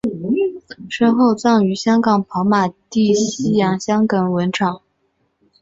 [0.89, 4.81] 身后葬于香港跑马地西洋香港坟场。